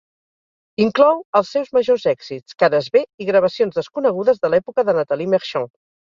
[0.85, 5.71] Inclou els seus majors èxits, cares B i gravacions desconegudes de l'època de Natalie Merchant.